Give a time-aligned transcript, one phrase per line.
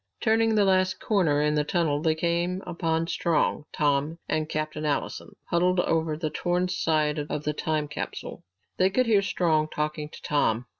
[0.19, 5.35] Turning the last corner in the tunnel they came upon Strong, Tom, and Captain Allison
[5.51, 8.43] huddled near the torn side of the time capsule.
[8.77, 10.65] They could hear Strong talking to Tom.